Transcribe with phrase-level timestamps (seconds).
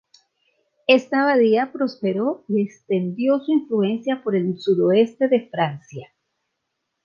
[0.87, 6.09] Esta abadía prosperó y extendió su influencia por el sudoeste de Francia.